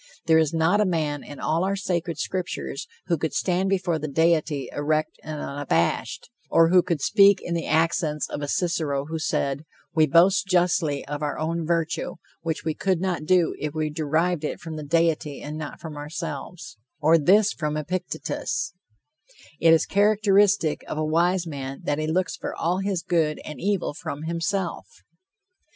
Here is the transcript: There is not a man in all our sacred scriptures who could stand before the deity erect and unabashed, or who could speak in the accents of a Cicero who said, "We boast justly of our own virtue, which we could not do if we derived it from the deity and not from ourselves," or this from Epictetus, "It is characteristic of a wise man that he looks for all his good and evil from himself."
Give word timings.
There 0.25 0.39
is 0.39 0.51
not 0.51 0.81
a 0.81 0.83
man 0.85 1.23
in 1.23 1.39
all 1.39 1.63
our 1.63 1.75
sacred 1.75 2.17
scriptures 2.17 2.87
who 3.05 3.19
could 3.19 3.35
stand 3.35 3.69
before 3.69 3.99
the 3.99 4.07
deity 4.07 4.67
erect 4.73 5.19
and 5.23 5.39
unabashed, 5.39 6.31
or 6.49 6.69
who 6.69 6.81
could 6.81 7.01
speak 7.01 7.39
in 7.39 7.53
the 7.53 7.67
accents 7.67 8.27
of 8.27 8.41
a 8.41 8.47
Cicero 8.47 9.05
who 9.05 9.19
said, 9.19 9.63
"We 9.93 10.07
boast 10.07 10.47
justly 10.47 11.05
of 11.05 11.21
our 11.21 11.37
own 11.37 11.67
virtue, 11.67 12.15
which 12.41 12.65
we 12.65 12.73
could 12.73 12.99
not 12.99 13.25
do 13.25 13.53
if 13.59 13.75
we 13.75 13.91
derived 13.91 14.43
it 14.43 14.59
from 14.59 14.75
the 14.75 14.81
deity 14.83 15.39
and 15.39 15.55
not 15.55 15.79
from 15.79 15.95
ourselves," 15.95 16.77
or 16.99 17.19
this 17.19 17.53
from 17.53 17.77
Epictetus, 17.77 18.73
"It 19.59 19.71
is 19.71 19.85
characteristic 19.85 20.83
of 20.87 20.97
a 20.97 21.05
wise 21.05 21.45
man 21.45 21.81
that 21.83 21.99
he 21.99 22.07
looks 22.07 22.35
for 22.35 22.55
all 22.55 22.79
his 22.79 23.03
good 23.03 23.39
and 23.45 23.61
evil 23.61 23.93
from 23.93 24.23
himself." 24.23 24.87